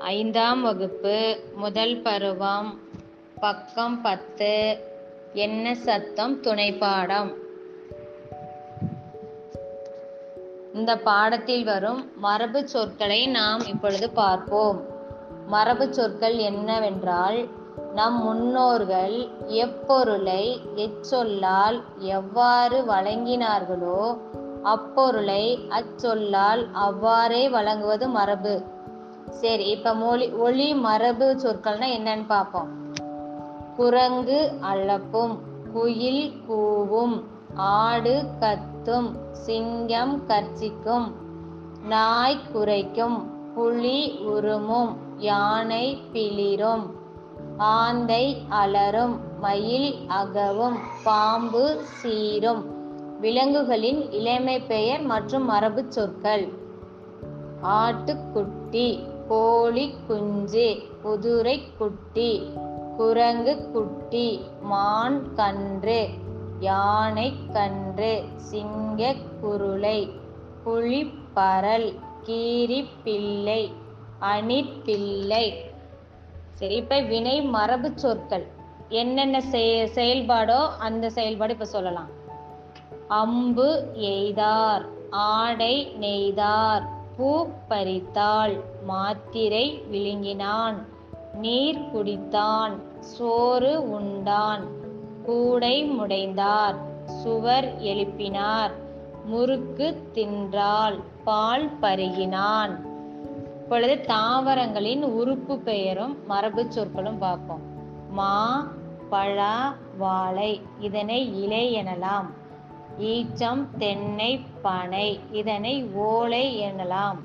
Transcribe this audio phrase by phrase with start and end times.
[0.00, 2.80] ஐந்தாம் வகுப்பு முதல் பருவம்
[3.40, 4.78] பக்கம் பத்து
[5.32, 7.36] என்ன சத்தம் துணைப்பாடம்
[10.74, 14.84] இந்த பாடத்தில் வரும் மரபு சொற்களை நாம் இப்பொழுது பார்ப்போம்.
[15.46, 17.48] மரபு சொற்கள் என்னவென்றால்
[17.94, 24.18] நம் முன்னோர்கள் எப்பொருளை எச்சொல்லால் எவ்வாறு வழங்கினார்களோ
[24.62, 28.78] அப்பொருளை அச்சொல்லால் அவ்வாறே வழங்குவது மரபு.
[29.30, 32.68] சரி இப்ப மொழி ஒளி மரபு சொற்கள்னா என்னன்னு பார்ப்போம்
[33.76, 35.38] குரங்கு அழப்பும்
[35.72, 37.22] குயில் கூவும்
[37.54, 41.12] ஆடு கத்தும் சிங்கம் கர்ச்சிக்கும்
[41.88, 46.98] நாய் குரைக்கும் புலி உருமும் யானை பிளிரும்
[47.56, 52.64] ஆந்தை அலறும் மயில் அகவும் பாம்பு சீரும்.
[53.20, 56.48] விலங்குகளின் இளமை பெயர் மற்றும் மரபு சொற்கள்.
[57.62, 62.50] ஆட்டுக்குட்டி கோழி குஞ்சு குதிரை குட்டி
[62.96, 66.08] குரங்கு குட்டி மான் கன்று
[66.60, 70.10] யானை கன்று சிங்க குருளை
[70.64, 73.72] புலிப்பரல் கீரி பிள்ளை
[74.20, 75.52] அணிப்பிள்ளை
[76.52, 78.46] சரி இப்ப வினை மரபு சொற்கள்.
[78.88, 82.08] என்னென்ன செய- செயல்பாடோ அந்த செயல்பாடு இப்ப சொல்லலாம்.
[83.08, 88.60] அம்பு எய்தார் ஆடை நெய்தார் பூ பறித்தாள்.
[88.86, 90.74] மாத்திரை விழுங்கினான்.
[91.34, 92.72] நீர் குடித்தான்.
[92.98, 94.64] சோறு உண்டான்.
[95.24, 96.74] கூடை முடைந்தார்.
[97.04, 98.70] சுவர் எழுப்பினார்.
[99.24, 101.00] முறுக்கு தின்றாள்.
[101.24, 102.88] பால் பருகினான்.
[103.62, 107.60] இப்பொழுது தாவரங்களின் உறுப்பு பெயரும் மரபு சொற்களும் பார்ப்போம்.
[108.12, 108.68] மா
[109.10, 112.26] பழா வாழை இதனை இலை எனலாம்.
[112.98, 115.20] ஈச்சம் தென்னை பனை.
[115.32, 117.16] இதனை ஓலை எனலாம்.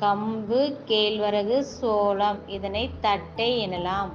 [0.00, 2.48] கம்பு கேழ்வரகு சோளம்.
[2.48, 4.08] இதனை தட்டை எனலாம்.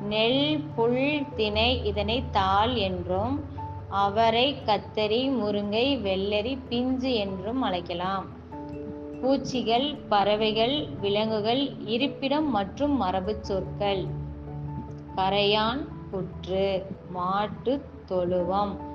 [0.00, 3.44] நெல் புல் திணை இதனை தாள் என்றும்
[3.88, 8.26] அவரை கத்தரி முருங்கை வெள்ளரி பிஞ்சு என்றும் அழைக்கலாம்.
[9.20, 14.06] பூச்சிகள் பறவைகள் விலங்குகள் இருப்பிடம் மற்றும் மரபுச் சொற்கள்.
[15.16, 18.91] கரையான் புற்று மாட்டு தொழுவம்.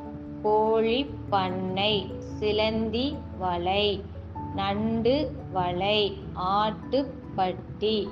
[0.47, 4.01] கோழி பண்ணை சிலந்தி வலை
[4.55, 8.07] நண்டு வலை ஆட்டுப்பட்டி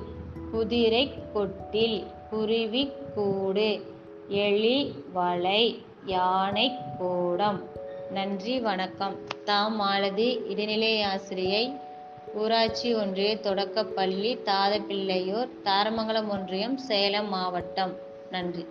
[0.52, 3.70] குதிரை கொட்டில் குருவி கூடு
[4.28, 7.64] எலி வலை யானை கூடம்.
[8.12, 9.16] நன்றி வணக்கம்.
[9.46, 11.74] தாம் மாலதி இடைநிலை ஆசிரியை
[12.34, 17.96] ஊராட்சி ஒன்றிய தொடக்கப்பள்ளி தாதப்பிள்ளையூர் தாரமங்கலம் ஒன்றியம் சேலம் மாவட்டம்.
[18.32, 18.66] நன்றி.